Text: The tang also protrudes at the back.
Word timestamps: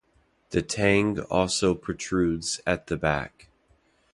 The 0.49 0.63
tang 0.63 1.19
also 1.29 1.75
protrudes 1.75 2.59
at 2.65 2.87
the 2.87 2.97
back. 2.97 3.49